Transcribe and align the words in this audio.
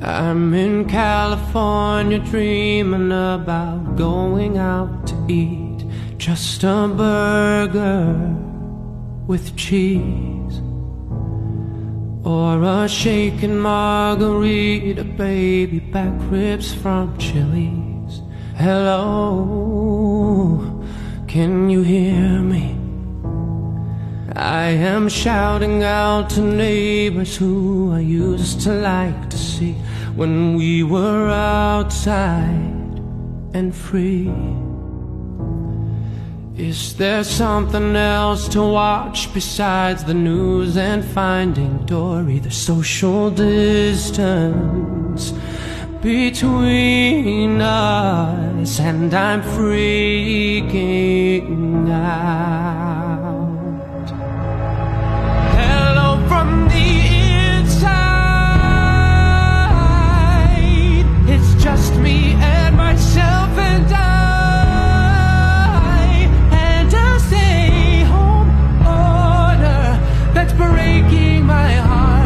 I'm 0.00 0.54
in 0.54 0.88
California 0.88 2.18
dreaming 2.18 3.12
about 3.12 3.96
going 3.96 4.56
out 4.56 5.06
to 5.08 5.26
eat 5.28 5.84
just 6.16 6.64
a 6.64 6.88
burger 6.96 8.16
with 9.26 9.54
cheese 9.54 10.62
or 12.24 12.62
a 12.62 12.88
shaken 12.88 13.58
margarita, 13.58 15.04
baby 15.04 15.78
back 15.78 16.14
ribs 16.30 16.72
from 16.72 17.18
Chili's. 17.18 18.22
Hello, 18.56 19.04
can 21.26 21.68
you 21.68 21.82
hear 21.82 22.40
me? 22.40 22.87
I 24.38 24.68
am 24.68 25.08
shouting 25.08 25.82
out 25.82 26.30
to 26.30 26.40
neighbors 26.40 27.36
who 27.36 27.92
I 27.92 27.98
used 27.98 28.60
to 28.60 28.72
like 28.72 29.30
to 29.30 29.36
see 29.36 29.72
when 30.14 30.54
we 30.54 30.84
were 30.84 31.28
outside 31.28 32.46
and 33.52 33.74
free. 33.74 34.30
Is 36.56 36.94
there 36.96 37.24
something 37.24 37.96
else 37.96 38.46
to 38.50 38.62
watch 38.62 39.34
besides 39.34 40.04
the 40.04 40.14
news 40.14 40.76
and 40.76 41.04
finding 41.04 41.84
Dory? 41.86 42.38
The 42.38 42.52
social 42.52 43.32
distance 43.32 45.32
between 46.00 47.60
us, 47.60 48.78
and 48.78 49.12
I'm 49.12 49.42
freaking 49.42 50.70
out. 51.90 52.57
breaking 70.88 71.44
my 71.44 71.72
heart. 71.74 72.17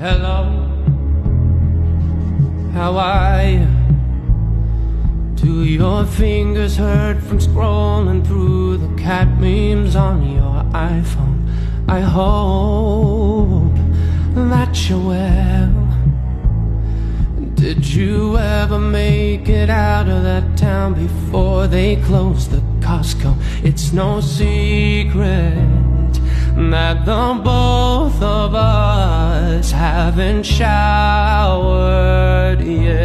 Hello, 0.00 0.44
how 2.72 2.96
are 2.96 3.42
you? 3.42 3.66
Do 5.34 5.64
your 5.64 6.04
fingers 6.06 6.76
hurt 6.76 7.20
from 7.20 7.40
scrolling 7.40 8.24
through 8.24 8.76
the 8.76 8.94
cat 8.96 9.26
memes 9.40 9.96
on 9.96 10.22
your 10.30 10.62
iPhone? 10.72 11.48
I 11.88 11.98
hope 11.98 13.74
that 14.48 14.88
you're 14.88 15.04
well. 15.04 15.74
Did 17.54 17.84
you 17.84 18.38
ever 18.38 18.78
make 18.78 19.48
it 19.48 19.68
out 19.68 20.08
of 20.08 20.22
that 20.22 20.56
town 20.56 20.94
before 20.94 21.66
they 21.66 21.96
closed 22.02 22.52
the 22.52 22.62
Costco? 22.78 23.34
It's 23.64 23.92
no 23.92 24.20
secret 24.20 25.97
that 26.58 27.04
the 27.04 27.40
both 27.42 28.20
of 28.20 28.52
us 28.54 29.70
haven't 29.70 30.42
showered 30.42 31.40
yet. 32.60 32.98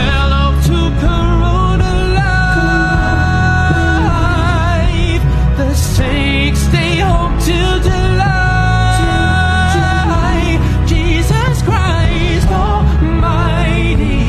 Hello 0.00 0.58
to 0.68 0.90
Corona 0.98 1.92
life. 2.16 2.42
The 5.58 5.74
snakes 5.74 6.60
stay 6.60 7.00
home 7.00 7.38
till 7.40 7.78
July. 7.80 8.98
Jesus 10.86 11.62
Christ 11.62 12.48
Almighty, 12.48 14.20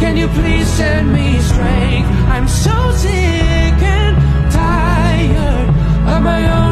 can 0.00 0.16
you 0.16 0.28
please 0.28 0.66
send 0.66 1.12
me 1.12 1.38
strength? 1.40 2.08
I'm 2.30 2.48
so 2.48 2.90
sick 2.92 3.49
my 6.20 6.50
own 6.52 6.69